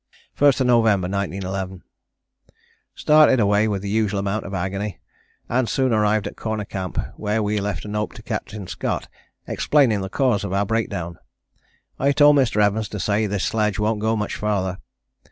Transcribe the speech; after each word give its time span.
"1st 0.35 0.65
November 0.65 1.07
1911. 1.07 1.83
"Started 2.95 3.39
away 3.39 3.67
with 3.67 3.83
the 3.83 3.89
usual 3.89 4.19
amount 4.19 4.43
of 4.47 4.53
agony, 4.55 4.99
and 5.47 5.69
soon 5.69 5.93
arrived 5.93 6.25
at 6.25 6.35
Corner 6.35 6.65
Camp 6.65 6.97
where 7.17 7.43
we 7.43 7.61
left 7.61 7.85
a 7.85 7.87
note 7.87 8.15
to 8.15 8.23
Captain 8.23 8.65
Scott 8.65 9.07
explaining 9.45 10.01
the 10.01 10.09
cause 10.09 10.43
of 10.43 10.53
our 10.53 10.65
breakdown. 10.65 11.19
I 11.99 12.13
told 12.13 12.35
Mr. 12.37 12.59
Evans 12.63 12.89
to 12.89 12.99
say 12.99 13.27
this 13.27 13.43
sledge 13.43 13.77
won't 13.77 13.99
go 14.01 14.15
much 14.15 14.35
farther. 14.35 14.79